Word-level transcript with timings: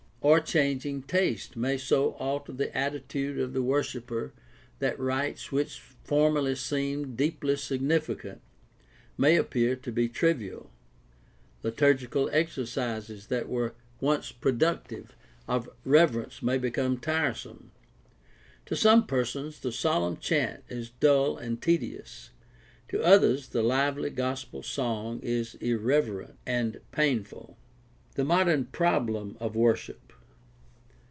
Or 0.23 0.39
changing 0.39 1.01
taste 1.01 1.57
may 1.57 1.79
so 1.79 2.11
alter 2.11 2.51
the 2.51 2.67
PRACTICAL 2.67 2.77
THi:OLOGY 2.77 3.07
617 3.07 3.37
attitude 3.41 3.43
of 3.43 3.53
the 3.53 3.63
worshiper 3.63 4.33
that 4.77 4.99
rites 4.99 5.51
which 5.51 5.79
formerly 5.79 6.53
seemed 6.53 7.17
deeply 7.17 7.55
significant 7.55 8.39
may 9.17 9.35
appear 9.35 9.75
to 9.77 9.91
be 9.91 10.07
trivial; 10.07 10.69
liturgical 11.63 12.27
exer 12.29 12.65
cises 12.69 13.29
that 13.29 13.49
were 13.49 13.73
once 13.99 14.31
productive 14.31 15.15
of 15.47 15.67
reverence 15.83 16.43
may 16.43 16.59
become 16.59 16.99
tiresome. 16.99 17.71
To 18.67 18.75
some 18.75 19.07
persons 19.07 19.59
the 19.61 19.71
solemn 19.71 20.17
chant 20.17 20.63
is 20.69 20.91
dull 20.91 21.35
and 21.35 21.59
tedious; 21.59 22.29
to 22.89 23.01
others 23.01 23.47
the 23.49 23.63
lively 23.63 24.11
gospel 24.11 24.61
song 24.61 25.19
is 25.23 25.55
irreverent 25.55 26.37
and 26.45 26.79
painful. 26.91 27.57
The 28.13 28.23
modem 28.25 28.65
problem 28.65 29.35
of 29.39 29.55
worship. 29.55 29.99